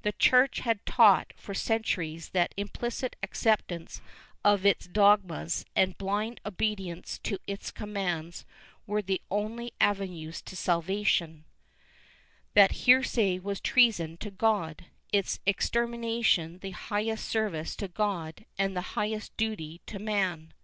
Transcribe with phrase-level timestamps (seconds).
[0.00, 4.00] The Church had taught for centuries that implicit acceptance
[4.42, 8.46] of its dogmas and blind obedience to its commands
[8.86, 11.44] were the only avenues to salvation;
[12.54, 18.74] that heresy was treason to God, its exter mination the highest service to God and
[18.74, 20.54] the highest duty to man.